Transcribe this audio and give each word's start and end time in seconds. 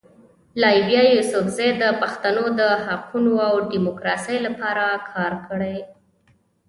لایبا 0.61 1.01
یوسفزۍ 1.13 1.69
د 1.81 1.83
پښتنو 2.01 2.43
د 2.59 2.61
حقونو 2.85 3.33
او 3.47 3.55
ډیموکراسۍ 3.71 4.37
لپاره 4.45 4.85
کار 5.13 5.33
کړی. 5.47 5.75